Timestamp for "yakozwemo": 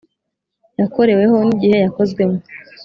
1.85-2.39